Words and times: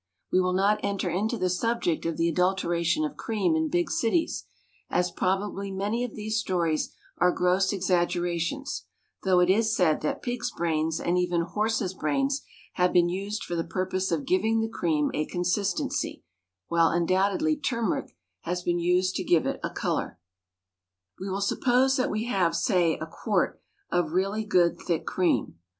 We 0.31 0.41
will 0.41 0.53
not 0.53 0.79
enter 0.81 1.11
into 1.11 1.37
the 1.37 1.47
subject 1.47 2.07
of 2.07 2.17
the 2.17 2.27
adulteration 2.27 3.05
of 3.05 3.15
cream 3.17 3.55
in 3.55 3.69
big 3.69 3.91
cities, 3.91 4.45
as 4.89 5.11
probably 5.11 5.69
many 5.69 6.03
of 6.03 6.15
these 6.15 6.39
stories 6.39 6.91
are 7.19 7.31
gross 7.31 7.71
exaggerations, 7.71 8.85
though 9.21 9.39
it 9.39 9.49
is 9.51 9.75
said 9.75 10.01
that 10.01 10.23
pigs' 10.23 10.49
brains 10.49 10.99
and 10.99 11.19
even 11.19 11.41
horses' 11.41 11.93
brains 11.93 12.41
have 12.73 12.91
been 12.91 13.09
used 13.09 13.43
for 13.43 13.55
the 13.55 13.63
purpose 13.63 14.11
of 14.11 14.25
giving 14.25 14.59
the 14.59 14.69
cream 14.69 15.11
a 15.13 15.27
consistency, 15.27 16.23
while 16.67 16.87
undoubtedly 16.89 17.55
turmeric 17.55 18.15
has 18.39 18.63
been 18.63 18.79
used 18.79 19.13
to 19.17 19.23
give 19.23 19.45
it 19.45 19.59
a 19.63 19.69
colour. 19.69 20.19
We 21.19 21.29
will 21.29 21.41
suppose 21.41 21.97
that 21.97 22.09
we 22.09 22.23
have, 22.23 22.55
say, 22.55 22.95
a 22.97 23.05
quart 23.05 23.61
of 23.91 24.13
really 24.13 24.45
good 24.45 24.79
thick 24.79 25.05
cream. 25.05 25.59